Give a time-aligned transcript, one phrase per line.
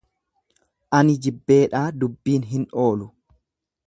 [0.99, 3.09] Ani jibbeedhaa dubbiin hin.oolu.